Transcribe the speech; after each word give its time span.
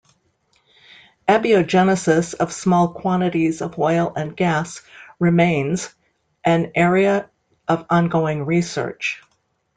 Abiogenesis 1.27 2.33
of 2.33 2.51
small 2.51 2.87
quantities 2.91 3.61
of 3.61 3.77
oil 3.77 4.11
and 4.15 4.35
gas 4.35 4.81
remains 5.19 5.93
an 6.43 6.71
area 6.73 7.29
of 7.67 7.85
ongoing 7.91 8.43
research. 8.47 9.21